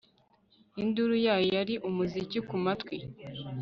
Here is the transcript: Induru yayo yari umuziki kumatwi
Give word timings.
Induru 0.81 1.15
yayo 1.25 1.47
yari 1.57 1.75
umuziki 1.87 2.37
kumatwi 2.47 2.95